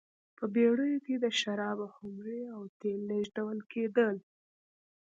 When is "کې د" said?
1.05-1.25